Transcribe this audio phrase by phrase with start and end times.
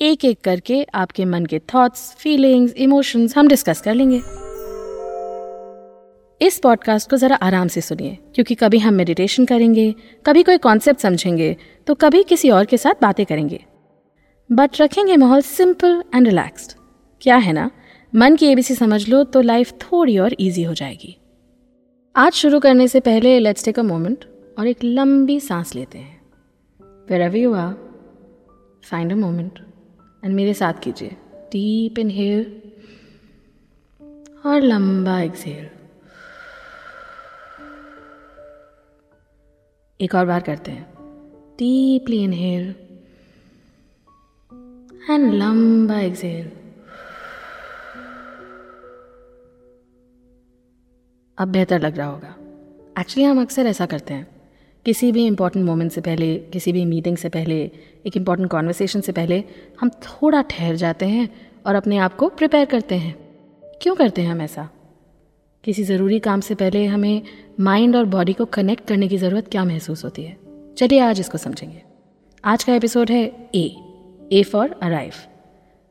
[0.00, 4.20] एक एक करके आपके मन के थॉट्स फीलिंग्स इमोशंस हम डिस्कस कर लेंगे।
[6.40, 9.94] इस पॉडकास्ट को ज़रा आराम से सुनिए, क्योंकि कभी हम मेडिटेशन करेंगे,
[10.26, 13.64] कभी कोई कॉन्सेप्ट समझेंगे तो कभी किसी और के साथ बातें करेंगे।
[14.50, 16.72] बट रखेंगे माहौल सिंपल एंड रिलैक्स्ड
[17.22, 17.70] क्या है ना?
[18.12, 21.16] मन की एबीसी समझ लो तो लाइफ थोड़ी और इजी हो जाएगी।
[22.16, 24.24] आज शुरू करने से पहले लेट्स टेक अ मोमेंट
[24.58, 26.20] और एक लंबी सांस लेते हैं।
[27.22, 27.74] Wherever you are
[28.82, 29.66] find a moment
[30.24, 31.08] and मेरे साथ कीजिए।
[31.52, 32.62] डीप इनहेल
[34.46, 35.68] और लंबा एक्सहेल
[40.00, 40.92] एक और बार करते हैं।
[41.58, 42.74] डीपली इनहेल
[45.10, 46.50] एंड लंबा एक्सहेल
[51.38, 52.36] अब बेहतर लग रहा होगा।
[53.00, 54.39] एक्चुअली हम अक्सर ऐसा करते हैं।
[54.84, 57.70] किसी भी इंपॉर्टेंट मोमेंट से पहले, किसी भी मीटिंग से पहले,
[58.06, 59.44] एक इंपॉर्टेंट कॉन्वर्सेशन से पहले,
[59.80, 61.28] हम थोड़ा ठहर जाते हैं
[61.66, 63.14] और अपने आप को प्रिपेयर करते हैं।
[63.82, 64.68] क्यों करते हैं हम ऐसा?
[65.64, 67.22] किसी ज़रूरी काम से पहले हमें
[67.60, 70.36] माइंड और बॉडी को कनेक्ट करने की ज़रूरत क्या महसूस होती है?
[70.78, 71.82] चलिए आज इसको समझेंगे।
[72.44, 73.76] आज का एपिसोड है A
[74.32, 75.12] A for arrive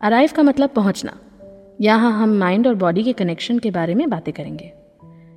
[0.02, 1.20] arrive का मतलब पहुँचना।
[1.82, 4.74] यहाँ हम माइंड और बॉडी के कनेक्शन के बारे में बातें करेंगे।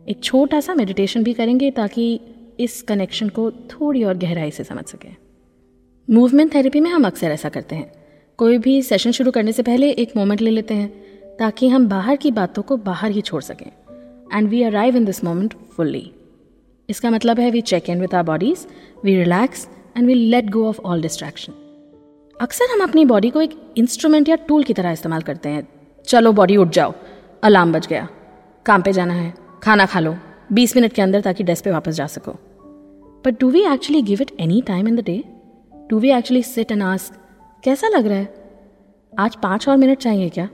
[0.08, 2.20] एक छोटा सा मेडिटेशन भी करेंगे ताकि
[2.61, 5.17] इस कनेक्शन को थोड़ी और गहराई से समझ सकें।
[6.11, 7.92] मूवमेंट थेरेपी में हम अक्सर ऐसा करते हैं।
[8.36, 10.89] कोई भी सेशन शुरू करने से पहले एक मोमेंट ले लेते हैं,
[11.39, 13.73] ताकि हम बाहर की बातों को बाहर ही छोड़ सकें।
[14.39, 16.13] And we arrive in this moment fully
[16.90, 18.67] इसका मतलब है we check in with our bodies
[19.05, 21.52] we relax and we let go of all distraction
[22.40, 25.69] अक्सर हम अपनी बॉडी को एक इंस्ट्रूमेंट या टूल की तरह इस्तेमाल करते हैं।
[26.07, 26.92] चलो बॉडी उठ जाओ।
[27.42, 28.08] अलार्म बज गया।
[28.67, 30.17] काम पे जाना है। खाना खा लो।
[30.52, 32.33] बीस मिनट के अंदर ताकि डेस्क पे वापस जा सको।
[33.24, 35.23] But do we actually give it any time in the day
[35.90, 37.14] do we actually sit and ask
[37.64, 38.35] कैसा लग रहा है?
[39.18, 40.48] आज पाँच और मिनट चाहिए क्या?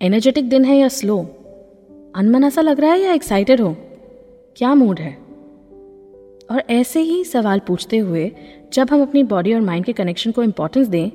[0.00, 1.18] एनर्जेटिक दिन है या स्लो
[2.16, 3.76] अनमन ऐसा लग रहा है या एक्साइटेड हो?
[4.56, 5.12] क्या मूड है?
[6.50, 8.30] और ऐसे ही सवाल पूछते हुए,
[8.72, 11.10] जब हम अपनी बॉडी और माइंड के कनेक्शन को इम्पोर्टेंस दें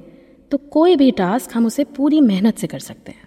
[0.51, 3.24] तो कोई भी टास्क हम उसे पूरी मेहनत से कर सकते हैं।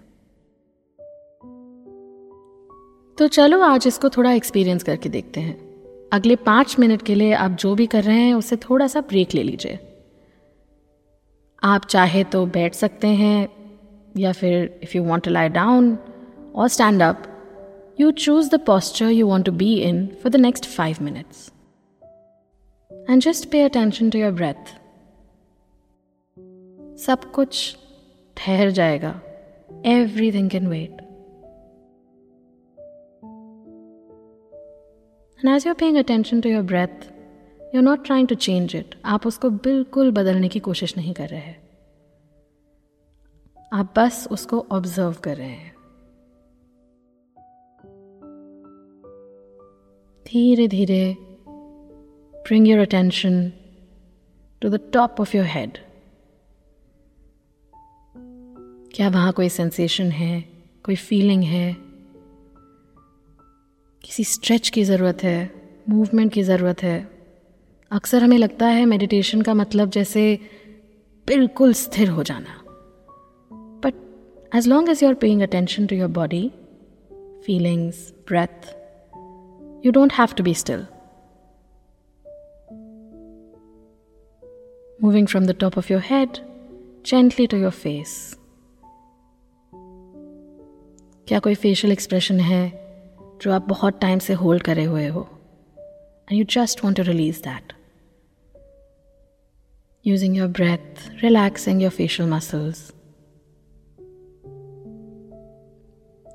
[3.19, 5.55] तो चलो आज इसको थोड़ा एक्सपीरियंस करके देखते हैं।
[6.12, 9.34] अगले पाँच मिनट के लिए आप जो भी कर रहे हैं उससे थोड़ा सा ब्रेक
[9.34, 9.79] ले लीजिए।
[11.62, 13.49] आप चाहे तो बैठ सकते हैं,
[14.17, 15.97] या फिर if you want to lie down
[16.55, 17.23] और stand up
[18.01, 21.50] you choose the posture you want to be in for the next five minutes
[23.11, 24.75] and just pay attention to your breath
[27.00, 27.77] सब कुछ
[28.37, 29.21] ठहर जाएगा।
[29.87, 31.08] Everything can wait
[35.38, 37.12] And as you're attention to your breath
[37.62, 41.28] you are not trying to change it आप उसको बिल्कुल बदलने की कोशिश नहीं कर
[41.28, 41.69] रहे हैं।
[43.72, 45.75] आप बस उसको ऑब्ज़र्व कर रहे हैं।
[50.26, 51.16] धीरे धीरे
[52.34, 53.53] bring your attention
[54.60, 55.78] to the top of your head
[58.94, 60.44] क्या वहाँ कोई सेंसेशन है?
[60.84, 61.88] कोई फीलिंग है?
[64.09, 65.51] किसी स्ट्रेच की ज़रूरत है
[65.89, 67.09] मूवमेंट की ज़रूरत है।
[67.91, 70.39] अक्सर हमें लगता है मेडिटेशन का मतलब जैसे
[71.27, 72.63] बिल्कुल स्थिर हो जाना।
[73.53, 73.95] But
[74.55, 76.53] as long as you are paying attention to your body
[77.47, 78.67] feelings breath
[79.87, 80.87] you don't have to be still
[85.03, 86.39] moving from the top of your head
[87.06, 88.38] gently to your face
[91.29, 92.88] क्या कोई facial expression है?
[93.43, 95.29] जो आप बहुत time से hold करे हुए हो.
[96.31, 97.73] And you just want to release that
[100.06, 102.93] using your breath relaxing your facial muscles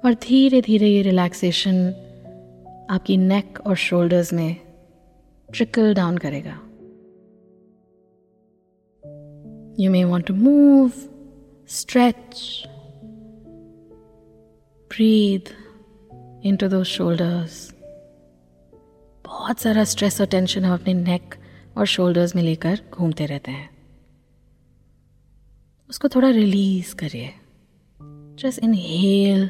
[0.05, 1.75] और धीरे धीरे ये रिलैक्सेशन
[2.89, 4.55] आपकी नेक और शोल्डर्स में
[5.53, 6.59] ट्रिकल डाउन करेगा.
[9.79, 10.91] You may want to move
[11.67, 12.63] stretch
[14.89, 15.62] breathe
[16.45, 17.73] into those shoulders.
[19.25, 21.35] बहुत सारा स्ट्रेस और टेंशन हम अपने नेक
[21.77, 23.69] और शोल्डर्स में लेकर घूमते रहते हैं
[25.89, 27.33] उसको थोड़ा रिलीज़ करिए
[28.39, 29.49] just inhale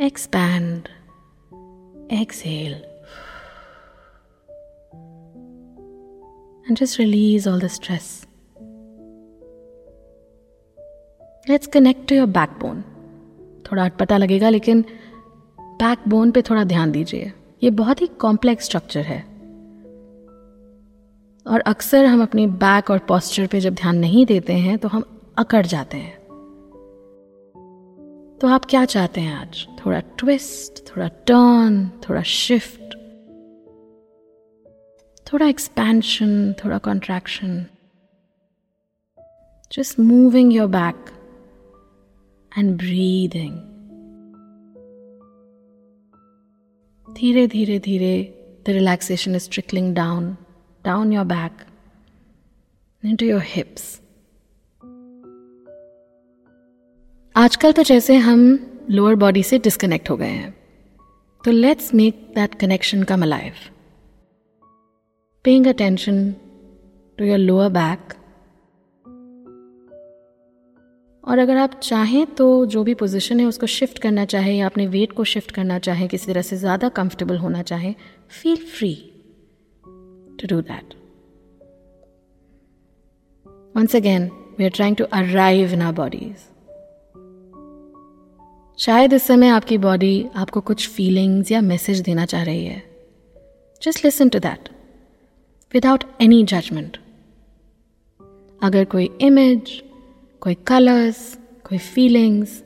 [0.00, 0.88] expand
[2.12, 2.82] exhale
[6.68, 8.08] and just release all the stress.
[11.46, 12.82] Let's connect to your backbone.
[13.66, 14.84] थोड़ा अटपटा लगेगा, लेकिन
[15.78, 17.32] बैकबोन पे थोड़ा ध्यान दीजिए।
[17.62, 19.20] ये बहुत ही कॉम्प्लेक्स स्ट्रक्चर है।
[21.46, 25.20] और अक्सर हम अपनी बैक और पॉस्चर पे जब ध्यान नहीं देते हैं तो हम
[25.38, 26.18] अकड़ जाते हैं।
[28.38, 29.66] तो आप क्या चाहते हैं आज?
[29.86, 32.94] थोड़ा ट्विस्ट थोड़ा टर्न थोड़ा शिफ्ट
[35.32, 37.66] थोड़ा एक्सपेंशन थोड़ा contraction
[39.72, 41.04] just moving your back
[42.58, 43.67] and breathing
[47.18, 48.12] धीरे धीरे धीरे
[48.66, 50.36] the relaxation is trickling down
[50.84, 51.64] down your back,
[53.02, 53.86] into your hips.
[57.36, 58.40] आजकल तो जैसे हम
[58.90, 60.50] लोअर बॉडी से डिस्कनेक्ट हो गए हैं
[61.44, 63.52] तो let's make that connection come alive
[65.44, 66.32] paying attention
[67.18, 68.14] to your lower back
[71.28, 74.86] और अगर आप चाहें तो जो भी पोजीशन है उसको शिफ्ट करना चाहे या अपने
[74.86, 77.94] वेट को शिफ्ट करना चाहे किसी तरह से ज़्यादा कंफर्टेबल होना चाहे
[78.42, 78.94] feel free
[80.40, 80.94] to do that
[83.74, 84.24] Once again,
[84.58, 86.38] we are trying to arrive in our bodies.
[88.78, 92.82] शायद इस समय आपकी बॉडी आपको कुछ फीलिंग्स या मैसेज देना चाह रही है।
[93.82, 94.68] Just listen to that
[95.74, 96.96] without any judgement
[98.62, 99.82] अगर कोई इमेज
[100.42, 101.38] कोई कलर्स
[101.68, 102.62] कोई फीलिंग्स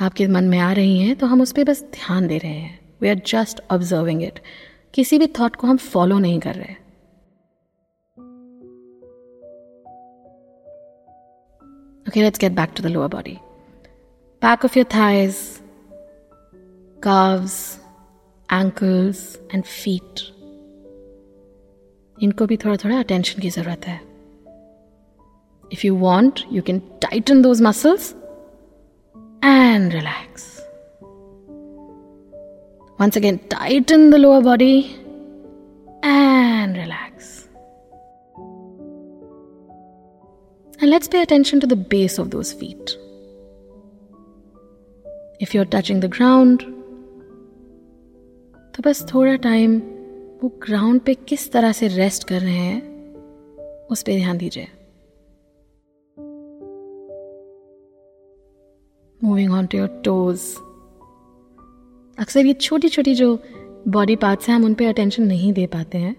[0.00, 2.78] आपके मन में आ रही हैं तो हम उस पर बस ध्यान दे रहे हैं
[3.02, 4.38] we are just observing it
[4.94, 6.80] किसी भी थॉट को हम फॉलो नहीं कर रहे
[12.06, 13.40] Okay, let's get back to the lower body.
[14.42, 15.62] Back of your thighs,
[17.02, 17.54] calves,
[18.48, 20.22] ankles, and feet.
[22.18, 24.11] इनको भी थोड़ा थोड़ा अटेंशन की ज़रूरत है
[25.72, 28.14] if you want you can tighten those muscles
[29.44, 30.52] and relax
[32.98, 34.96] once again, tighten the lower body
[36.04, 37.48] and relax.
[40.78, 42.96] And let's pay attention to the base of those feet.
[45.40, 46.62] If you're touching the ground,
[48.74, 49.76] तो बस थोड़ा time
[50.42, 54.68] वो ground पे किस तरह से rest कर रहे हैं उस पर ध्यान दीजिए
[59.24, 60.42] moving on to your toes
[62.18, 63.38] अक्सर ये छोटी छोटी जो
[63.88, 66.14] बॉडी पार्ट्स हैं, हम उन पर अटेंशन नहीं दे पाते हैं।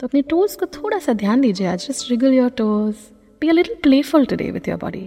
[0.00, 2.94] तो अपने टोज को थोड़ा सा ध्यान दीजिए आज। Just wiggle your toes
[3.40, 5.04] be a little playful today with your body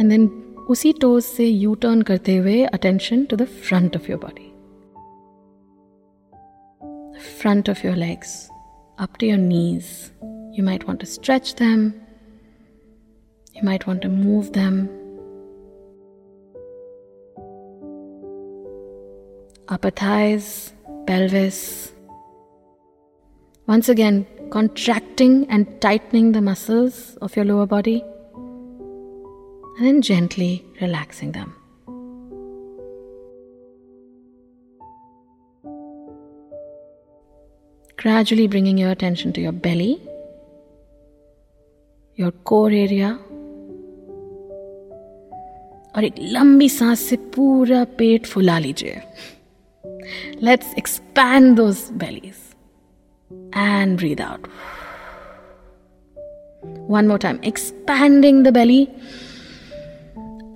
[0.00, 0.26] and then
[0.70, 4.50] उसी टोज से यू टर्न करते हुए attention to the front of your body
[7.40, 8.48] front of your legs
[8.98, 9.84] up to your knees
[10.58, 12.03] you might want to stretch them.
[13.54, 14.88] You might want to move them.
[19.68, 20.72] upper thighs,
[21.06, 21.92] pelvis.
[23.66, 28.02] Once again, contracting and tightening the muscles of your lower body,
[29.78, 31.54] and then gently relaxing them.
[37.96, 40.00] Gradually bringing your attention to your belly,
[42.16, 43.18] your core area,
[45.96, 49.00] और एक लंबी सांस से पूरा पेट फुला लीजिए।
[50.42, 52.34] Let's expand those bellies
[53.56, 54.48] and breathe out
[56.90, 58.82] one more time expanding the belly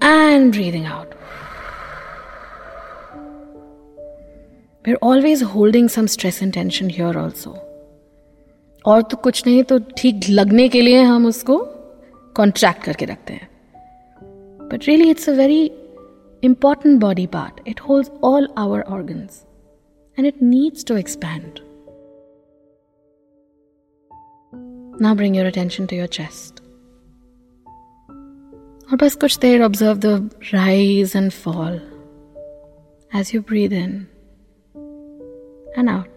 [0.05, 1.15] and breathing out
[4.87, 7.57] we are always holding some stress and tension here also
[8.85, 11.59] और तो कुछ नहीं तो ठीक लगने के लिए हम उसको
[12.37, 13.48] कॉन्ट्रैक्ट करके रखते हैं।
[14.72, 15.64] But really it's a very
[16.44, 17.62] important body part.
[17.66, 19.46] It holds all our organs
[20.18, 21.62] and it needs to expand.
[25.00, 26.60] Now bring your attention to your chest.
[28.92, 30.16] और बस कुछ देर observe the
[30.54, 31.80] rise and fall
[33.20, 33.94] as you breathe in
[35.78, 36.10] and out.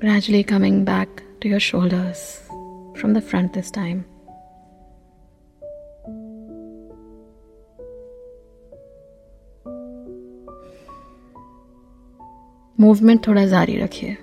[0.00, 2.40] Gradually coming back to your shoulders
[2.96, 4.04] from the front this time.
[12.80, 14.16] Movement थोड़ा जारी रखिए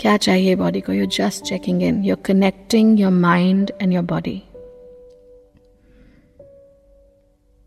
[0.00, 4.42] क्या चाहिए body को you just checking in your connecting your mind and your body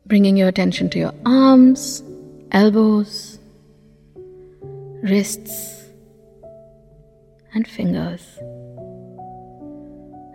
[0.06, 2.04] bringing your attention to your arms,
[2.52, 3.40] elbows,
[5.02, 5.56] wrists,
[7.55, 8.21] and fingers.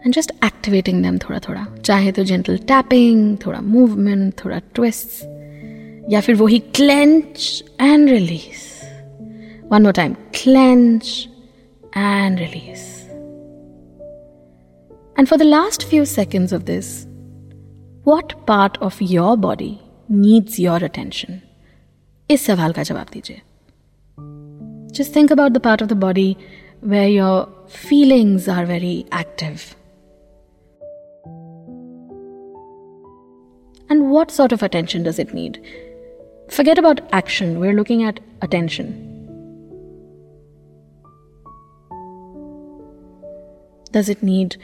[0.06, 1.82] And just activating them thoda thoda.
[1.82, 5.24] चाहे तो gentle tapping, थोड़ा movement, थोड़ा twists.
[6.10, 8.66] या फिर वही clench and release.
[9.72, 10.16] One more time.
[10.34, 11.30] Clench
[11.96, 12.90] and release.
[15.18, 16.88] And for the last few seconds of this,
[18.08, 19.80] what part of your body
[20.12, 21.40] needs your attention
[22.32, 23.42] इस सवाल का जवाब दीजिए
[24.94, 26.38] just think about the part of the body
[26.84, 29.76] where your feelings are very active.
[33.90, 35.64] And what sort of attention does it need?
[36.50, 39.10] Forget about action, we're looking at attention.
[43.92, 44.58] Does it need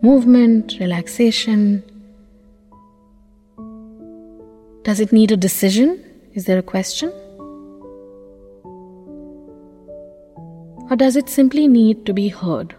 [0.00, 1.82] movement, relaxation?
[4.84, 6.02] Does it need a decision?
[6.34, 7.12] Is there a question?
[10.90, 12.72] और does it simply need to be heard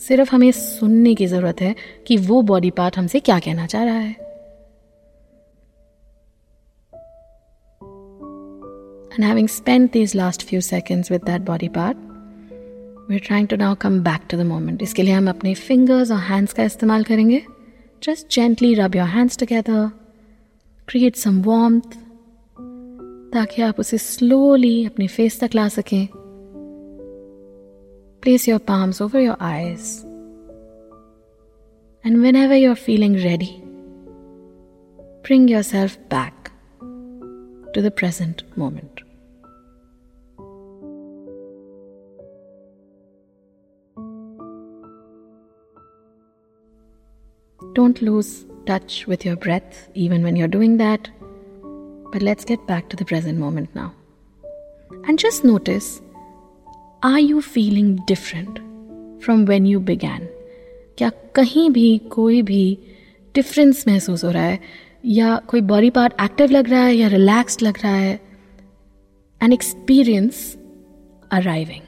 [0.00, 1.74] सिर्फ़ हमें सुनने की ज़रूरत है
[2.06, 4.14] कि वो body part हमसे क्या कहना चाह रहा है।
[9.12, 11.96] And having spend these last few seconds with that body part
[13.10, 16.18] we trying to now come back to the moment इसके लिए हम अपने फिंगर्स और
[16.20, 17.42] हैंड्स का इस्तेमाल करेंगे।
[18.02, 19.88] Just gently rub your hands together
[20.88, 21.80] create some warm
[23.32, 26.06] ताकि आप उसे स्लोली अपने फेस तक ला सकें।
[28.26, 30.04] Place your palms over your eyes.
[32.02, 33.62] And whenever you're feeling ready,
[35.22, 39.00] bring yourself back to the present moment.
[47.74, 51.08] Don't lose touch with your breath even when you're doing that.
[52.10, 53.94] But let's get back to the present moment now.
[55.04, 56.02] And just notice
[57.02, 58.58] are you feeling different
[59.20, 60.20] from when you began?
[60.98, 62.78] क्या कहीं भी कोई भी
[63.34, 64.58] difference महसूस हो रहा है
[65.04, 68.20] या कोई बॉडी पार्ट एक्टिव लग रहा है या रिलैक्स्ड लग रहा है
[69.42, 70.56] an experience
[71.32, 71.82] arriving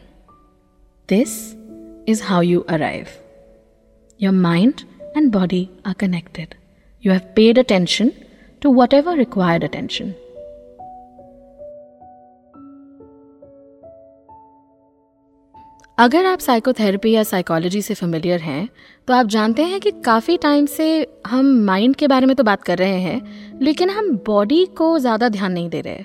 [1.09, 1.41] this
[2.09, 3.07] is how you arrive
[4.23, 4.81] your mind
[5.15, 6.55] and body are connected.
[7.05, 8.13] You have paid attention
[8.61, 10.15] to whatever required attention.
[15.99, 18.69] अगर आप साइकोथेरेपी या साइकोलॉजी से फेमिलियर हैं
[19.09, 20.87] तो आप जानते हैं कि काफ़ी टाइम से
[21.27, 25.29] हम माइंड के बारे में तो बात कर रहे हैं, लेकिन हम बॉडी को ज़्यादा
[25.29, 26.05] ध्यान नहीं दे रहे।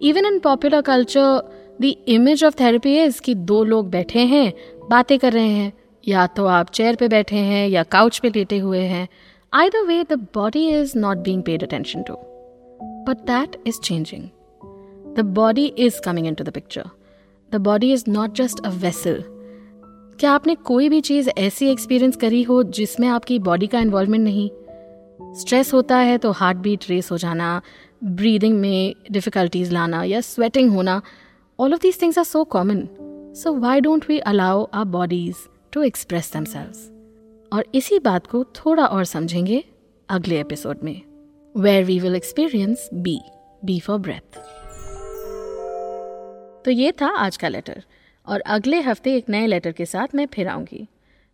[0.00, 4.52] Even in popular culture the image of therapy is कि दो लोग बैठे हैं,
[4.90, 5.72] बातें कर रहे हैं,
[6.04, 9.06] या तो आप चेयर पे बैठे हैं, या काउच पे लेटे हुए हैं।
[9.52, 12.14] I the way the body is not being paid attention to
[13.06, 14.28] but that is changing
[15.16, 16.90] the body is coming into the picture
[17.52, 19.22] the body is not just a vessel.
[20.20, 24.50] क्या आपने कोई भी चीज़ ऐसी एक्सपीरियंस करी हो जिसमें आपकी बॉडी का इन्वॉल्वमेंट नहीं?
[25.34, 27.62] स्ट्रेस होता है तो हार्ट बीट रेस हो जाना
[28.04, 31.02] ब्रीदिंग में डिफ़िकल्टीज लाना या स्वेटिंग होना
[31.58, 32.88] all of these things are so common
[33.36, 35.34] so why don't we allow our bodies
[35.72, 36.44] to express them
[37.52, 39.64] और इसी बात को थोड़ा और समझेंगे
[40.08, 41.02] अगले एपिसोड में
[41.56, 43.20] where we will experience B
[43.64, 44.38] B for breath
[46.64, 47.84] तो ये था आज का लेटर
[48.26, 50.86] और अगले हफ़्ते एक नए लेटर के साथ मैं फिर आऊँगी।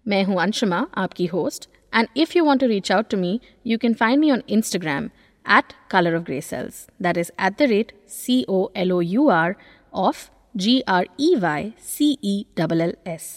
[0.06, 3.78] मैं हूँ अंशुमा, आपकी host and if you want to reach out to me you
[3.78, 5.04] can find me on Instagram
[5.46, 9.28] at colour of grey cells that is at the rate C O L O U
[9.28, 9.54] R
[9.94, 13.28] of G R E Y C E double L S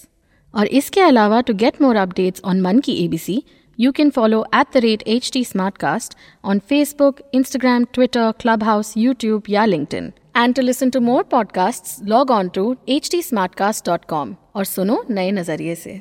[0.53, 3.43] और इसके अलावा to get more updates on मन की A B C
[3.79, 5.43] you can follow at the rate H T
[5.77, 8.31] Smartcast on Facebook Instagram Twitter
[8.63, 13.22] Clubhouse YouTube या LinkedIn And to listen to more podcast log on to H T
[13.54, 16.00] Smartcast dot com और सुनो नए नजरिए से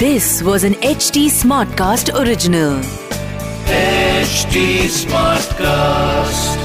[0.00, 1.28] this was an H T
[1.78, 2.82] Smartcast original
[4.22, 6.63] HT Smartcast.